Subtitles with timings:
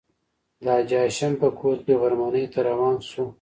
[0.63, 3.25] د حاجي هاشم په کور کې غرمنۍ ته روان شوو.